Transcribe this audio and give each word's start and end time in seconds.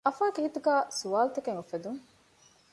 އަފާގެ 0.07 0.39
ހިތުގައި 0.45 0.83
ސްވާލުތަކެއް 0.97 1.57
އުފެދުން 1.59 1.99